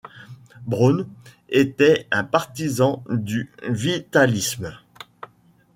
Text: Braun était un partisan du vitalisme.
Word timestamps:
Braun 0.65 1.05
était 1.49 2.07
un 2.09 2.23
partisan 2.23 3.03
du 3.07 3.51
vitalisme. 3.67 4.75